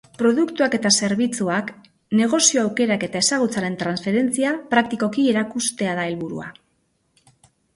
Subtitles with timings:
[0.19, 1.67] Produktuak eta zerbitzuak,
[2.21, 6.49] negozio-aukerak eta ezagutzaren transferentzia praktikoki erakustea da helburua.